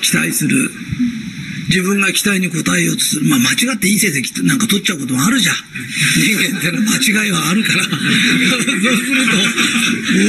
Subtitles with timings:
[0.00, 0.70] 期待する。
[1.68, 3.26] 自分が期待に応えようとする。
[3.26, 5.56] まあ間違っていい成績なんか取っちゃうこともあるじゃん。
[6.22, 7.82] 人間ってのは間違いはあるから。
[7.82, 8.84] そうする
[9.26, 9.34] と、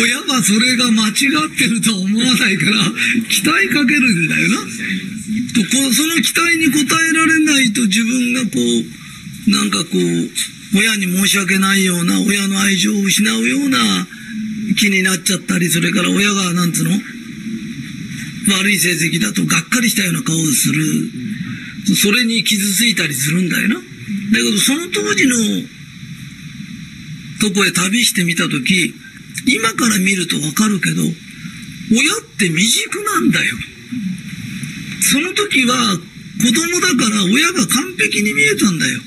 [0.02, 1.14] 親はそれが間違っ
[1.58, 2.92] てるとは思わないから、
[3.30, 4.58] 期待かけるんだよな。
[4.58, 8.50] とこその期待に応えられないと自分がこ
[9.48, 10.30] う、なんかこう、
[10.76, 14.08] 親に申し訳ないような、親の愛情を失うような
[14.76, 16.92] 気になっちゃったり、それから親が、なんつうの？
[18.48, 21.12] 悪い成績だとがっかりしたような顔をする。
[21.96, 23.76] それに傷ついたりするんだよな。
[23.76, 23.82] だ
[24.32, 25.36] けど、その当時の
[27.40, 28.94] とこへ旅してみたとき、
[29.46, 31.16] 今から見るとわかるけど、親っ
[32.38, 33.56] て未熟なんだよ。
[35.02, 36.00] その時は
[36.42, 39.02] 子供だから親が完璧に見えたんだよ。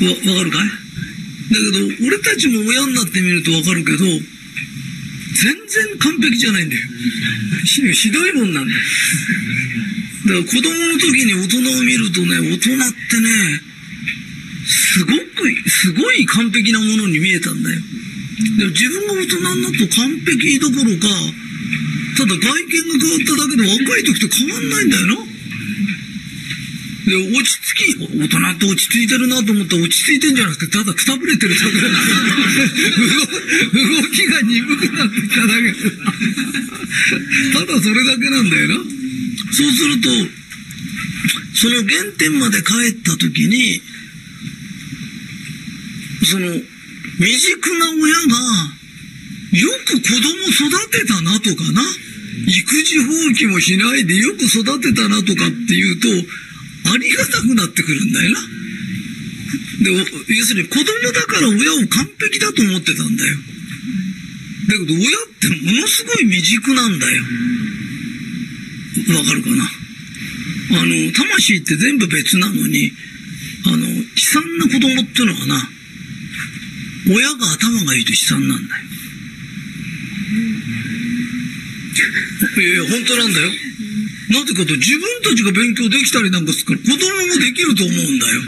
[0.00, 0.68] わ、わかるかい？
[0.68, 4.04] だけど、俺たちも親になってみるとわかるけど、
[5.38, 6.82] 全然完璧じゃないんだよ。
[7.64, 8.80] ひどいもんなんだよ。
[10.26, 13.62] だから子供の時に大人を見るとね、大人ってね、
[14.66, 17.80] すごく、すごい完璧なものに見えたんだよ。
[18.58, 21.06] でも自分が大人になると完璧どころか、
[22.16, 25.14] ただ外見が変わっただけで若い時と変わんないんだよな。
[27.06, 31.88] で、落ち、大人って落ち着いてるなと思ったら落ち着いてんじゃなくて、ただくたぶれてるだけだ
[33.72, 35.72] 動きが鈍くなってきただけ
[37.54, 38.74] ただそれだけなんだよな。
[39.52, 40.08] そうすると、
[41.54, 43.80] その原点まで帰った時に、
[46.24, 46.46] その、
[47.18, 48.78] 未熟な親が、
[49.52, 50.20] よく子供
[50.50, 51.82] 育てたなとかな。
[52.46, 56.12] 育児放棄もしないでよく育てたなとかっていうと、あ
[56.96, 58.40] りがたくなってくるんだよな。
[59.84, 59.92] で、
[60.34, 63.36] 要するに子供だから親を完璧だと思ってたんだよ。
[64.68, 65.02] だけど親っ
[65.40, 67.24] てものすごい未熟なんだよ。
[69.16, 69.70] わかるかな？
[70.80, 72.92] あの、魂って全部別なのに、
[73.64, 75.70] あの、悲惨な子供ってのはな、
[77.08, 78.84] 親が頭がいいと悲惨なんだよ。
[82.58, 83.50] いやいや、本当なんだよ。
[84.28, 87.06] なぜかと自分たちが勉強できたりなんかするから子供も
[87.40, 88.42] できると思うんだよ。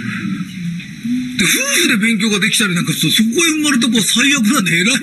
[1.40, 4.96] で、夫婦で勉強ができたりなんかするとそこへ生まれた子は最悪なんで偉い、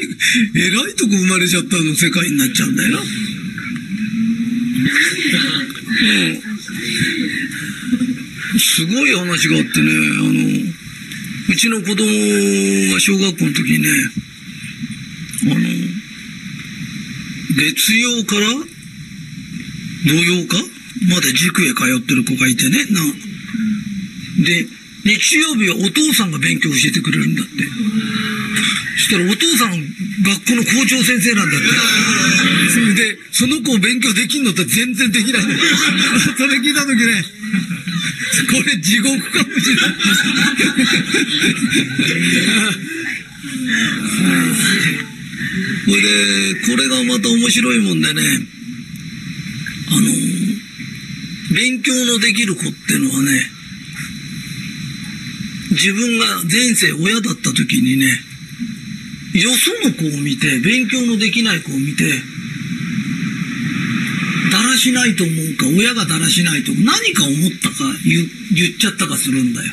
[0.54, 3.00] 偉いとこ生まれちゃったの世界になっちゃうんだよな。
[3.00, 3.08] うん。
[8.60, 9.94] すごい話があってね、あ
[10.30, 10.38] の、
[11.50, 12.06] うちの子供
[12.94, 13.90] が小学校の時にね、
[15.44, 15.56] あの、
[17.58, 18.46] 月曜から
[20.08, 20.58] 土曜か
[21.10, 22.86] まだ塾へ通ってる子がいてね。
[22.90, 23.02] な
[24.44, 24.66] で、
[25.04, 27.52] 日曜日はお父さんが勉強教えてくれるんだって。
[28.98, 29.72] そしたらお父さん
[30.24, 31.68] 学校の校長先生なんだって。
[32.74, 35.44] それで、その子を勉強できんのって全然できない。
[36.38, 37.24] それ聞いた時ね、
[38.52, 39.94] これ地獄かもしれない。
[45.88, 48.22] これで、これがまた面白いもんでね、
[49.90, 53.32] あの、勉強のできる子ってのはね、
[55.72, 58.06] 自分が前世親だった時にね、
[59.34, 62.04] よその子を見て、勉強のできない子を見て、
[64.52, 69.72] だらしないと思うか、親がだらしないと何か思ったか言言っちゃったかするんだよ。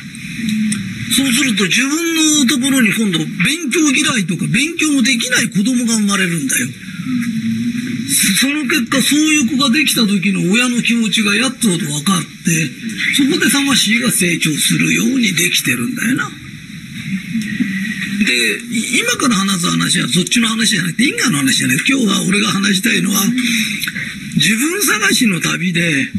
[1.15, 6.67] そうすると自分のところに今度勉強嫌いとか勉強もできない子供が生まれるんだよ。
[8.39, 12.71] その結果、そういう子ができた時の親の気持ちがやっと分かって、
[13.17, 16.29] そこで魂が成長するようにできてるんだよな。
[18.25, 18.59] で、
[18.99, 21.77] 今から話す話はそっちの話じゃなくて、因果の話じゃない。
[21.87, 23.23] 今日は俺が話したいのは、
[24.35, 26.11] 自分探しの旅で、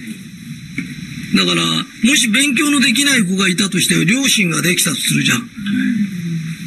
[1.35, 1.63] だから、
[2.05, 5.49] もし勉強のできない子がいたとして、両親ができたとするじゃん。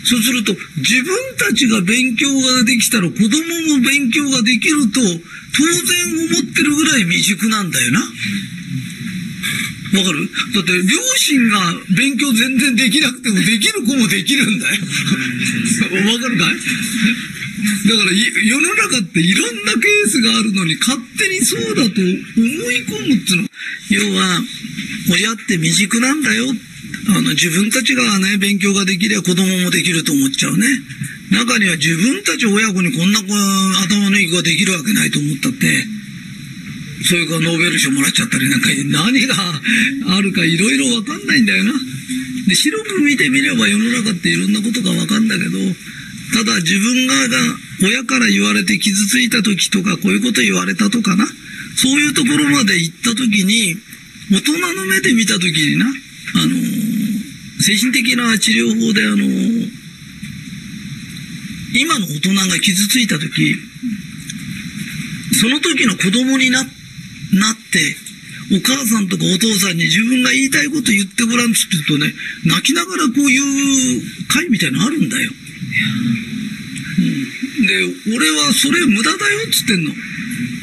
[0.10, 5.20] そうすると、自分たちが勉強ができたら子供も勉強ができると、当然
[6.26, 8.00] 思ってるぐらい未熟なんだよな。
[8.00, 8.06] わ
[10.04, 10.28] かる？
[10.54, 10.82] だって両
[11.16, 14.72] 親が勉強全然できなくてもできる子もできるんだよ。
[16.14, 16.48] わかるかい？
[17.88, 22.18] だから世の中っていろんなケースがあるのに勝手にそうだと思い
[22.86, 23.50] 込むっていうの。
[23.90, 24.42] 要は、
[25.12, 26.56] 親って未熟なんだよ。
[27.08, 30.68] あの、自分たちがね、勉強ができれば子供もできると思っちゃうね。
[31.32, 35.86] 中には自分たち親子にこんな頭のいい子ができるわけないと思ったって、
[37.06, 39.36] それからノーベル賞もらっちゃったりなんか、何が
[40.18, 41.74] あるかいろいろわかんないんだよな。
[42.48, 45.58] で、白く見てみれば世の中っていろんなことがわかんだけど、
[46.34, 47.38] ただ自分側が
[47.82, 51.26] 親から言われて傷ついた時とか、こういうこと言われたとかな。
[51.78, 53.78] そういうところまで行った時に、
[54.32, 56.59] 大人の目で見た時にな、あの、
[57.60, 59.18] 精神的な治療法であの、
[61.76, 63.56] 今の大人が傷ついた時、
[65.40, 66.70] その時の子供にな、って、
[68.52, 72.14] お母さんとかお父さんに自分が言いたいこと言ってごらんっつって言うとね、
[72.46, 75.32] 泣きながらこういう会みたいなのあるんだよ。
[76.98, 79.94] うん、で、俺はそれ無駄だよっつってんの。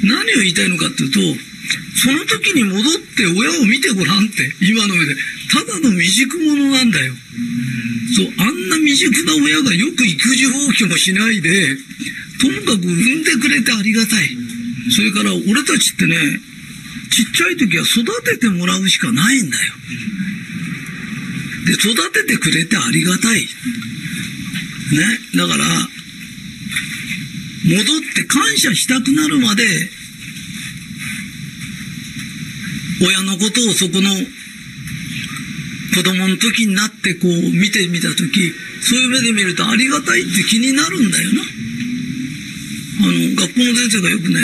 [0.03, 1.21] 何を言いたいのかっていうと、
[1.97, 2.83] その時に戻っ
[3.17, 5.17] て親を見てごらんって、今の上で。
[5.49, 7.15] ただの未熟者なんだよ。
[8.15, 11.77] そう、あんな未熟な親がよく育児放棄もしないで、
[12.41, 14.37] ともかく産んでくれてありがたい。
[14.91, 16.17] それから俺たちってね、
[17.11, 19.75] ちっちゃい時は育ててもらうしかないんだよ。
[21.67, 23.41] で、育ててくれてありがたい。
[23.41, 23.49] ね。
[25.35, 25.89] だから、
[27.65, 27.85] 戻っ
[28.15, 29.65] て感謝したくなるまで、
[33.01, 34.11] 親のことをそこの
[35.97, 38.53] 子供の時になってこう見てみた時、
[38.83, 41.43] そういう目で見るとありがたいって気になるんだよな。
[43.01, 44.41] あの、学校の先生がよくね、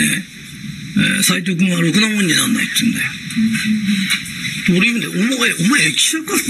[0.97, 3.11] えー、斎藤君はろくなもんになんないって言うんだよ。
[4.71, 6.43] 俺言うんだよ、お前、お前駅舎かって。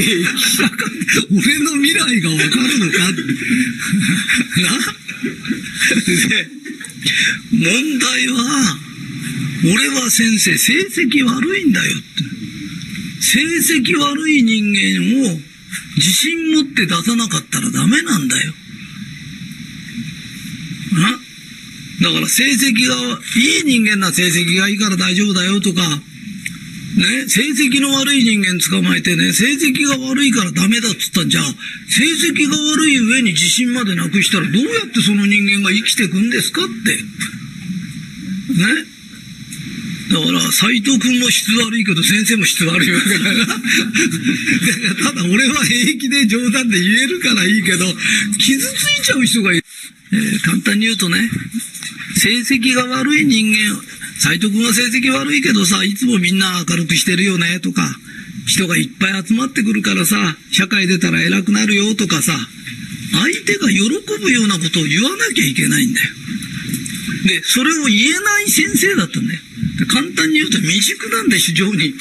[0.00, 0.24] 駅
[0.56, 0.86] 舎か
[1.30, 3.22] 俺の未来がわかるのかって。
[4.62, 4.70] な
[6.06, 6.48] で、
[7.52, 8.78] 問題は、
[9.64, 12.36] 俺は先生、成績悪いんだよって。
[13.20, 15.38] 成績悪い人間を
[15.96, 18.52] 自信持って出さなかったらダメなんだよ。
[20.92, 22.96] なだから成績が、
[23.36, 25.82] いい人間な成績がいいから大丈夫だよとか、
[26.96, 31.42] ね、成績の悪い人間捕まえてね、成績が悪いからダメだっつったんじゃ、
[31.88, 36.72] 成績が悪い上に自信までなくしたらどうやってその人間が生きてくんですかって。
[38.54, 38.95] ね？
[40.08, 43.46] だから、斎藤君も質悪いけど、先生も質悪いわけだな。
[45.10, 47.86] ただ、俺は平気で冗談で言えるからいいけど、
[48.38, 49.64] 傷ついちゃう人がいる。
[50.12, 51.28] えー、簡単に言うとね、
[52.16, 53.82] 成績が悪い人間、
[54.18, 57.98] 斎藤君は成績悪いけどさ、いつもみんな明るくしてるよね、とか、
[58.46, 62.32] 人がいっぱい集まってくるからさ、社会出たら偉くなるよ、とかさ、
[63.12, 63.80] 相手が喜
[64.22, 66.10] ぶようなことを言わなきゃいけないんだよ。
[67.26, 69.40] で、それを言えない先生だったんだよ。
[69.84, 71.92] 簡単に言うと未熟なんで非常に。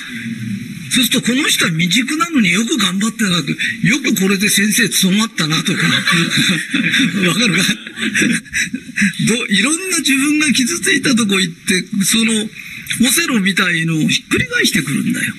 [0.91, 3.49] そうするとこの人は未熟なのによく頑張ってなく、
[3.83, 5.79] よくこれで先生務まったなとか、
[7.27, 7.63] わかるか？
[9.27, 12.49] どいろんな自分が傷ついたとこ行って、その、
[13.01, 15.33] オセロみたいのをひっくり返してくるんだよ。